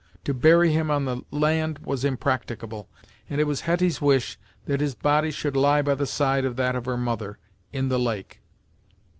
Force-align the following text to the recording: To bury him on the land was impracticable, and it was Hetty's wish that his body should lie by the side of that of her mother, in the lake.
To 0.23 0.33
bury 0.33 0.71
him 0.73 0.89
on 0.89 1.05
the 1.05 1.21
land 1.29 1.77
was 1.85 2.03
impracticable, 2.03 2.89
and 3.29 3.39
it 3.39 3.43
was 3.43 3.61
Hetty's 3.61 4.01
wish 4.01 4.39
that 4.65 4.81
his 4.81 4.95
body 4.95 5.29
should 5.29 5.55
lie 5.55 5.83
by 5.83 5.93
the 5.93 6.07
side 6.07 6.43
of 6.43 6.55
that 6.55 6.75
of 6.75 6.85
her 6.85 6.97
mother, 6.97 7.37
in 7.71 7.89
the 7.89 7.99
lake. 7.99 8.41